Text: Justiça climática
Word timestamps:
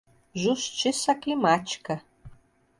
Justiça 0.33 1.13
climática 1.13 2.01